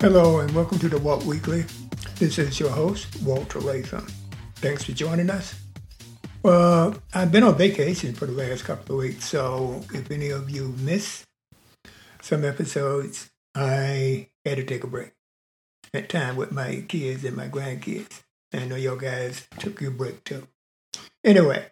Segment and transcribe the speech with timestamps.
[0.00, 1.66] Hello and welcome to the Walt Weekly.
[2.16, 4.06] This is your host, Walter Latham.
[4.56, 5.54] Thanks for joining us.
[6.42, 10.48] Well, I've been on vacation for the last couple of weeks, so if any of
[10.48, 11.24] you missed
[12.22, 15.12] some episodes, I had to take a break.
[15.92, 18.22] At time with my kids and my grandkids.
[18.54, 20.48] I know y'all guys took your break too.
[21.22, 21.66] Anyway,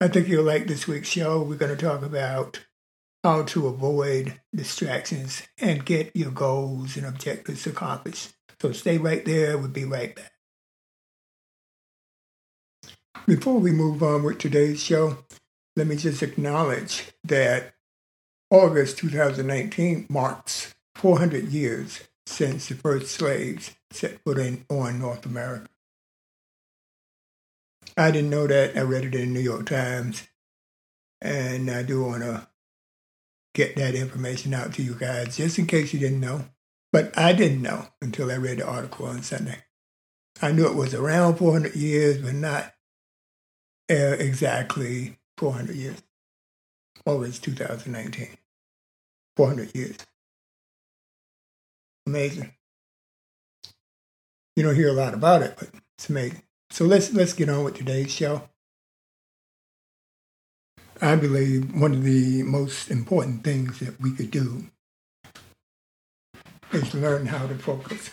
[0.00, 1.42] I think you'll like this week's show.
[1.42, 2.60] We're going to talk about
[3.24, 8.34] how to avoid distractions and get your goals and objectives accomplished.
[8.60, 9.56] So stay right there.
[9.56, 10.32] We'll be right back.
[13.26, 15.24] Before we move on with today's show,
[15.76, 17.74] let me just acknowledge that
[18.50, 25.68] August 2019 marks 400 years since the first slaves set foot in, on North America.
[27.96, 28.76] I didn't know that.
[28.76, 30.28] I read it in the New York Times.
[31.20, 32.46] And I do want to
[33.54, 36.44] get that information out to you guys just in case you didn't know.
[36.92, 39.64] But I didn't know until I read the article on Sunday.
[40.42, 42.74] I knew it was around 400 years, but not
[43.90, 46.02] uh, exactly 400 years.
[47.04, 48.28] Well, it's 2019.
[49.36, 49.96] 400 years.
[52.06, 52.52] Amazing.
[54.54, 56.42] You don't hear a lot about it, but it's amazing.
[56.70, 58.48] So let's let's get on with today's show.
[61.00, 64.66] I believe one of the most important things that we could do
[66.72, 68.10] is learn how to focus.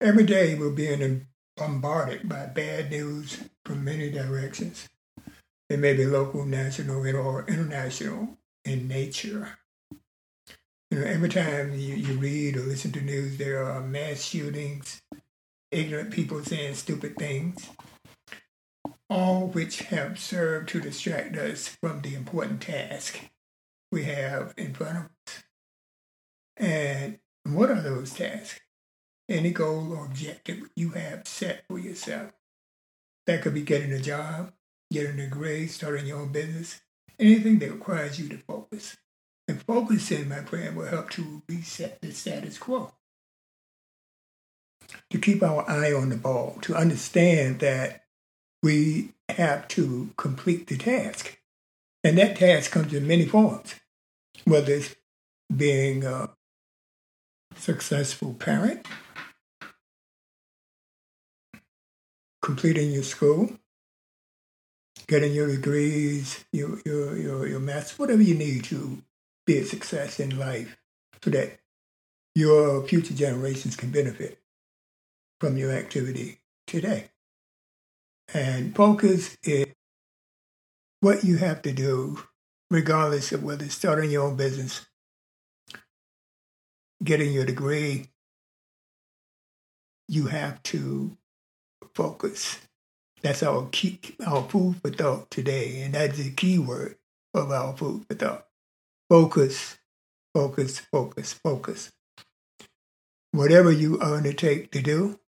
[0.00, 1.26] Every day we're being
[1.56, 4.88] bombarded by bad news from many directions.
[5.70, 9.58] It may be local, national, or international in nature.
[10.90, 15.02] You know, every time you, you read or listen to news, there are mass shootings,
[15.74, 17.68] ignorant people saying stupid things,
[19.10, 23.20] all which have served to distract us from the important task
[23.90, 25.44] we have in front of us.
[26.56, 28.60] And what are those tasks?
[29.28, 32.32] Any goal or objective you have set for yourself.
[33.26, 34.52] That could be getting a job,
[34.92, 36.82] getting a degree, starting your own business,
[37.18, 38.96] anything that requires you to focus.
[39.48, 42.92] And focusing, my friend, will help to reset the status quo.
[45.10, 48.04] To keep our eye on the ball, to understand that
[48.62, 51.38] we have to complete the task.
[52.02, 53.74] And that task comes in many forms,
[54.44, 54.94] whether it's
[55.54, 56.30] being a
[57.56, 58.86] successful parent,
[62.42, 63.50] completing your school,
[65.06, 69.02] getting your degrees, your your your, your maths, whatever you need to
[69.46, 70.76] be a success in life
[71.22, 71.58] so that
[72.34, 74.38] your future generations can benefit
[75.44, 77.04] from your activity today.
[78.32, 79.66] And focus is
[81.00, 82.18] what you have to do,
[82.70, 84.86] regardless of whether it's starting your own business,
[87.02, 88.06] getting your degree,
[90.08, 91.14] you have to
[91.94, 92.60] focus.
[93.20, 96.96] That's our key, our food for thought today, and that's the key word
[97.34, 98.46] of our food for thought.
[99.10, 99.76] Focus,
[100.32, 101.92] focus, focus, focus.
[103.32, 105.18] Whatever you undertake to do,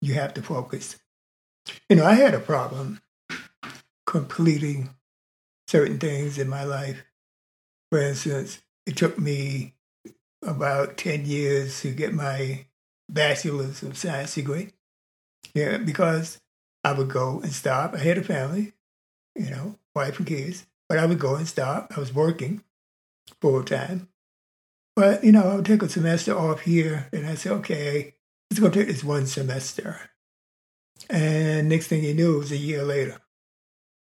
[0.00, 0.96] you have to focus.
[1.88, 3.00] You know, I had a problem
[4.06, 4.90] completing
[5.66, 7.04] certain things in my life.
[7.90, 9.74] For instance, it took me
[10.42, 12.66] about 10 years to get my
[13.08, 14.70] bachelor's of science degree.
[15.54, 16.40] Yeah, because
[16.84, 17.94] I would go and stop.
[17.94, 18.72] I had a family,
[19.34, 20.66] you know, wife and kids.
[20.88, 21.92] But I would go and stop.
[21.94, 22.62] I was working
[23.40, 24.08] full time.
[24.96, 28.14] But, you know, I would take a semester off here and I said, okay,
[28.50, 29.98] let's go take this one semester.
[31.10, 33.20] And next thing you knew, it was a year later.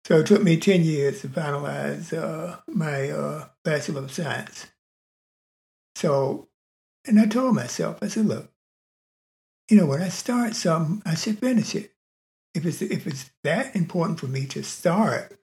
[0.06, 4.66] So it took me 10 years to finalize uh, my uh, Bachelor of Science.
[5.96, 6.48] So,
[7.06, 8.50] and I told myself, I said, look,
[9.68, 11.92] you know, when I start something, I should finish it.
[12.54, 15.38] If it's, if it's that important for me to start,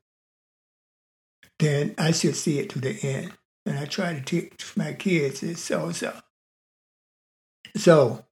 [1.60, 3.34] then I should see it to the end.
[3.66, 6.14] And I try to teach my kids this also.
[7.76, 8.26] So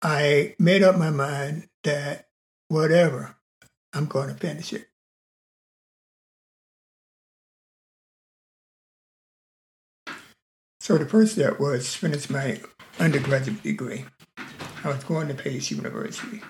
[0.00, 2.28] I made up my mind that
[2.68, 3.36] whatever,
[3.92, 4.88] I'm going to finish it.
[10.80, 12.60] So the first step was finish my
[12.98, 14.06] undergraduate degree.
[14.84, 16.40] I was going to Pace University.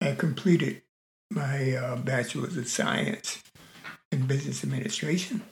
[0.00, 0.82] I completed
[1.30, 3.42] my uh, bachelor's of science
[4.10, 5.42] in business administration.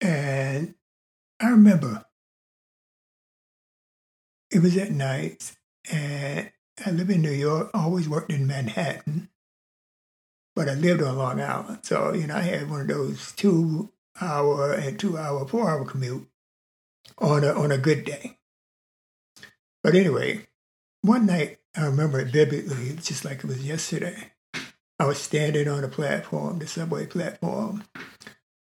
[0.00, 0.74] And
[1.40, 2.04] I remember
[4.52, 5.52] it was at night,
[5.90, 6.50] and
[6.84, 9.28] I live in New York, always worked in Manhattan.
[10.54, 11.78] but I lived on Long Island.
[11.82, 13.90] So, you know, I had one of those two
[14.20, 16.28] hour and two hour, four hour commute
[17.18, 18.38] on a, on a good day.
[19.82, 20.46] But anyway,
[21.00, 24.32] one night, I remember it vividly, just like it was yesterday.
[24.98, 27.84] I was standing on the platform, the subway platform.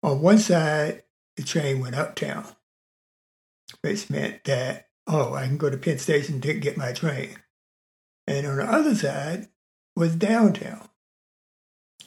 [0.03, 1.03] On one side,
[1.37, 2.47] the train went uptown,
[3.83, 7.37] which meant that, oh, I can go to Penn Station to get my train.
[8.27, 9.49] And on the other side
[9.95, 10.89] was downtown.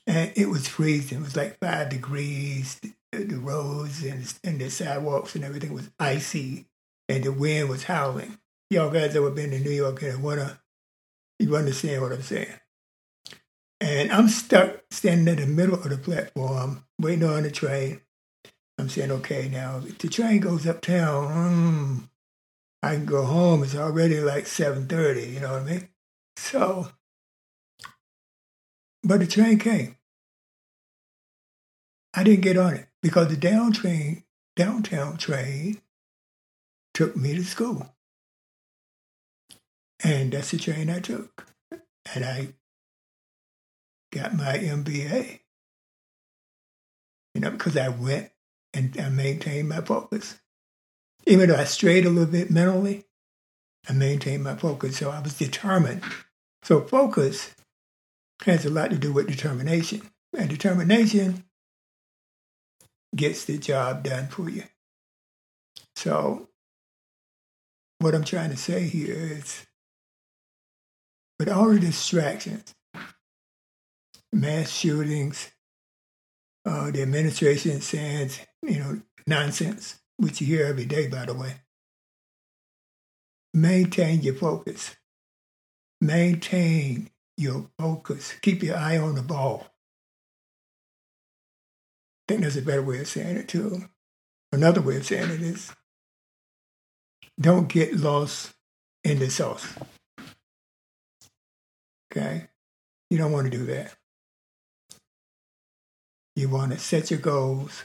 [0.05, 1.19] And it was freezing.
[1.19, 2.79] It was like five degrees.
[3.11, 6.67] The, roads and, and the sidewalks and everything was icy,
[7.07, 8.37] and the wind was howling.
[8.69, 10.59] Y'all guys ever been to New York in the winter?
[11.39, 12.53] You understand what I'm saying.
[13.81, 18.01] And I'm stuck standing in the middle of the platform, waiting on the train.
[18.77, 22.09] I'm saying, okay, now if the train goes uptown, mm,
[22.81, 23.63] I can go home.
[23.63, 25.89] It's already like 7.30, you know what I mean?
[26.37, 26.89] So,
[29.03, 29.97] but the train came.
[32.13, 34.23] I didn't get on it because the down train,
[34.55, 35.81] downtown train
[36.93, 37.95] took me to school.
[40.03, 41.47] And that's the train I took.
[42.13, 42.53] And I
[44.11, 45.39] got my MBA.
[47.35, 48.31] You know, because I went
[48.73, 50.39] and I maintained my focus.
[51.29, 53.05] Even though I strayed a little bit mentally,
[53.87, 54.97] I maintained my focus.
[54.97, 56.01] So I was determined.
[56.63, 57.53] So focus
[58.45, 60.01] has a lot to do with determination.
[60.35, 61.43] And determination
[63.15, 64.63] gets the job done for you.
[65.95, 66.47] So
[67.99, 69.67] what I'm trying to say here is
[71.37, 72.73] with all the distractions,
[74.33, 75.51] mass shootings,
[76.65, 78.31] uh, the administration saying,
[78.63, 81.55] you know, nonsense, which you hear every day, by the way.
[83.53, 84.95] Maintain your focus.
[86.01, 88.33] Maintain your focus.
[88.41, 89.67] Keep your eye on the ball.
[92.27, 93.85] I think there's a better way of saying it too.
[94.51, 95.71] Another way of saying it is
[97.39, 98.53] don't get lost
[99.05, 99.73] in the sauce.
[102.11, 102.47] Okay?
[103.09, 103.95] You don't want to do that.
[106.35, 107.83] You want to set your goals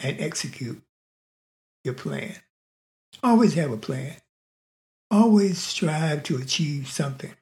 [0.00, 0.82] and execute
[1.84, 2.34] your plan.
[3.22, 4.14] Always have a plan.
[5.10, 7.32] Always strive to achieve something.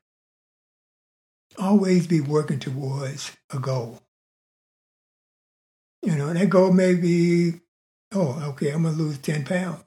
[1.58, 4.02] Always be working towards a goal.
[6.02, 7.54] You know, that goal may be,
[8.14, 9.82] oh, okay, I'm going to lose 10 pounds.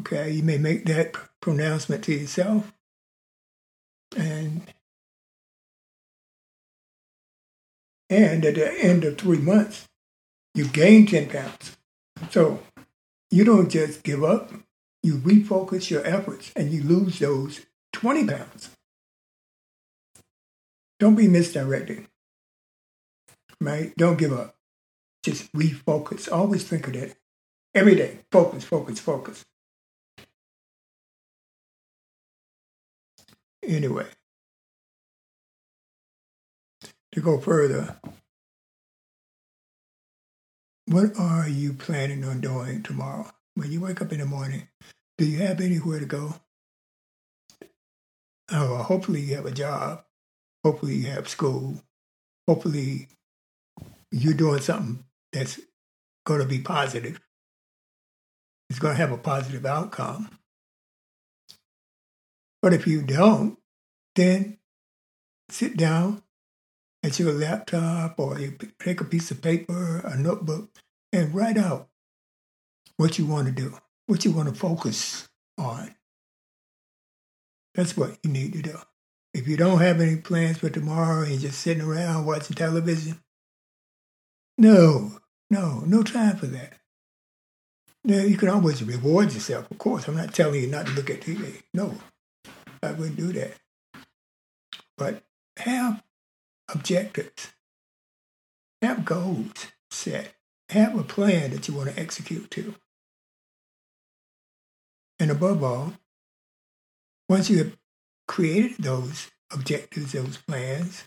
[0.00, 2.72] Okay, you may make that pronouncement to yourself
[4.16, 4.62] and
[8.10, 9.86] and at the end of three months,
[10.54, 11.77] you gain 10 pounds.
[12.30, 12.60] So
[13.30, 14.52] you don't just give up,
[15.02, 18.70] you refocus your efforts and you lose those 20 pounds.
[20.98, 22.06] Don't be misdirected,
[23.60, 23.92] right?
[23.96, 24.56] Don't give up.
[25.22, 26.30] Just refocus.
[26.30, 27.14] Always think of that
[27.74, 28.18] every day.
[28.32, 29.44] Focus, focus, focus.
[33.62, 34.06] Anyway,
[37.12, 38.00] to go further,
[40.88, 43.30] what are you planning on doing tomorrow?
[43.54, 44.68] When you wake up in the morning,
[45.18, 46.34] do you have anywhere to go?
[48.50, 50.02] Oh, well, hopefully you have a job.
[50.64, 51.82] Hopefully you have school.
[52.46, 53.08] Hopefully
[54.10, 55.60] you're doing something that's
[56.24, 57.20] going to be positive.
[58.70, 60.30] It's going to have a positive outcome.
[62.62, 63.58] But if you don't,
[64.14, 64.58] then
[65.50, 66.22] sit down
[67.02, 70.70] at your laptop or you take a piece of paper, a notebook,
[71.12, 71.88] and write out
[72.96, 75.94] what you want to do, what you want to focus on.
[77.74, 78.78] That's what you need to do.
[79.32, 83.20] If you don't have any plans for tomorrow and you're just sitting around watching television,
[84.56, 86.74] no, no, no time for that.
[88.04, 90.08] Now, you can always reward yourself, of course.
[90.08, 91.62] I'm not telling you not to look at TV.
[91.74, 91.94] No,
[92.82, 93.52] I wouldn't do that.
[94.96, 95.22] But
[95.58, 96.02] have
[96.72, 97.52] objectives,
[98.82, 100.34] have goals set,
[100.68, 102.74] have a plan that you want to execute to.
[105.18, 105.94] And above all,
[107.28, 107.76] once you have
[108.26, 111.04] created those objectives, those plans,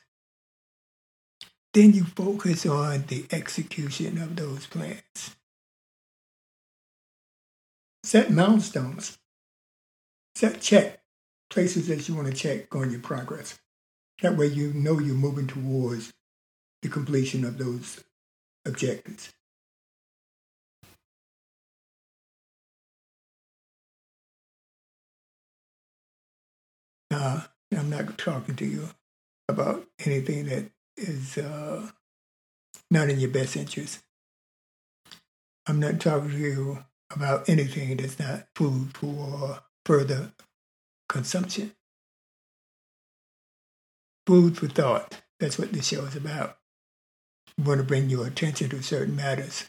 [1.73, 5.35] then you focus on the execution of those plans.
[8.03, 9.17] Set milestones.
[10.35, 11.01] Set check
[11.49, 13.59] places that you want to check on your progress.
[14.21, 16.13] That way you know you're moving towards
[16.83, 18.03] the completion of those
[18.65, 19.33] objectives.
[27.09, 27.41] Uh,
[27.75, 28.89] I'm not talking to you
[29.49, 31.89] about anything that is uh,
[32.89, 33.99] not in your best interest.
[35.67, 40.31] I'm not talking to you about anything that's not food for further
[41.09, 41.73] consumption.
[44.31, 45.21] Food for thought.
[45.41, 46.55] That's what this show is about.
[47.57, 49.65] We want to bring your attention to certain matters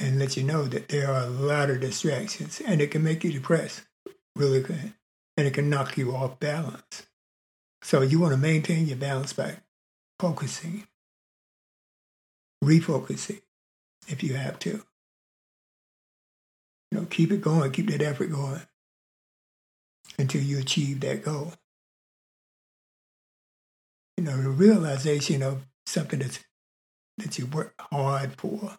[0.00, 3.22] and let you know that there are a lot of distractions and it can make
[3.22, 3.82] you depressed,
[4.34, 4.94] really can.
[5.36, 7.06] And it can knock you off balance.
[7.82, 9.58] So you want to maintain your balance by
[10.18, 10.88] focusing,
[12.64, 13.42] refocusing
[14.08, 14.82] if you have to.
[16.90, 18.62] You know, keep it going, keep that effort going
[20.18, 21.52] until you achieve that goal.
[24.22, 26.38] You know, the realization of something that's
[27.18, 28.78] that you work hard for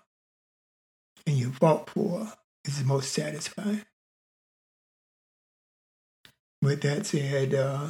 [1.28, 2.32] and you fought for
[2.64, 3.86] is the most satisfying.
[6.62, 7.90] With that said, uh,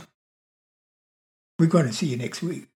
[1.60, 2.70] we're going to see you next week.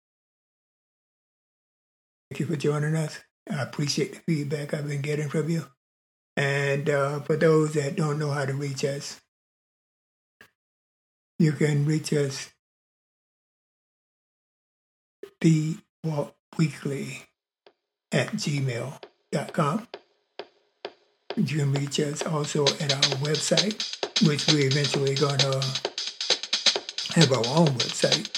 [2.30, 3.20] Thank you for joining us.
[3.50, 5.66] I appreciate the feedback I've been getting from you.
[6.36, 9.20] And uh, for those that don't know how to reach us,
[11.40, 12.52] you can reach us
[15.42, 17.24] the Walt Weekly
[18.12, 19.88] at gmail.com.
[21.36, 23.96] You can reach us also at our website,
[24.28, 25.62] which we're eventually going to
[27.16, 28.34] have our own website.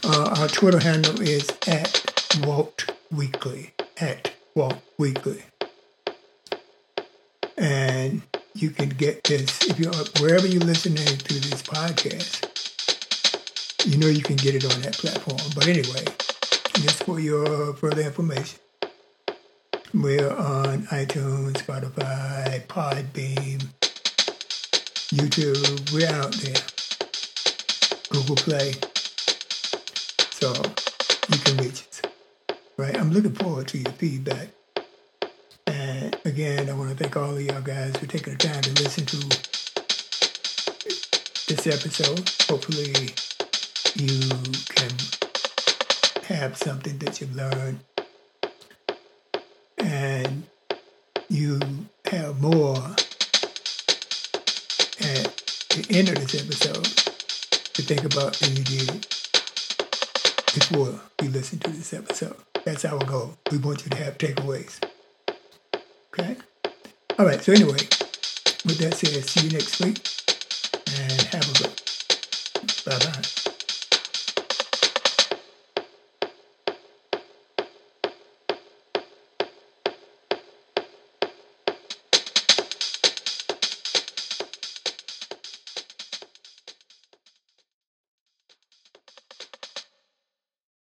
[0.03, 5.43] Uh, our Twitter handle is at Walt Weekly, at Walt Weekly.
[7.57, 8.23] And
[8.55, 12.47] you can get this if you're wherever you're listening to this podcast.
[13.87, 15.39] You know you can get it on that platform.
[15.55, 16.05] But anyway,
[16.83, 18.61] just for your further information,
[19.93, 23.67] we're on iTunes, Spotify, Podbean,
[25.13, 25.93] YouTube.
[25.93, 26.63] We're out there.
[28.11, 28.73] Google Play.
[30.31, 30.53] So
[31.31, 31.57] you can.
[31.57, 31.70] Right?
[33.11, 34.51] I'm looking forward to your feedback.
[35.67, 38.71] And again, I want to thank all of y'all guys for taking the time to
[38.85, 39.17] listen to
[41.49, 42.31] this episode.
[42.49, 43.11] Hopefully
[43.97, 44.31] you
[44.67, 44.93] can
[46.23, 47.81] have something that you've learned
[49.79, 50.45] and
[51.29, 51.59] you
[52.05, 52.77] have more
[55.01, 56.85] at the end of this episode
[57.75, 59.05] to think about than you did
[60.55, 62.37] before you listen to this episode.
[62.65, 63.37] That's our goal.
[63.51, 64.83] We want you to have takeaways.
[66.13, 66.37] Okay?
[67.19, 67.79] All right, so anyway,
[68.65, 70.20] with that said, see you next week